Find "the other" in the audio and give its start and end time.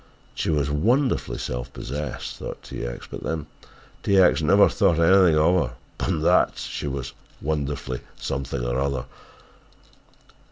8.73-9.05